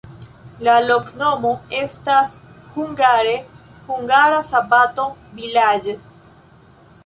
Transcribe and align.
La 0.67 0.75
loknomo 0.91 1.51
estas 1.81 2.33
hungare: 2.77 3.35
hungara-sabato-vilaĝ'. 3.93 5.95